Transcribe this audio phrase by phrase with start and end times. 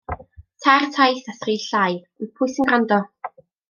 [0.65, 1.93] Tair taith a thri llai,
[2.23, 3.05] ond pwy sy'n gwrando?